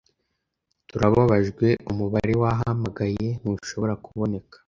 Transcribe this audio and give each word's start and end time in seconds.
Turababajwe. 0.89 1.67
Umubare 1.91 2.33
wahamagaye 2.41 3.27
ntushobora 3.39 3.93
kuboneka. 4.03 4.55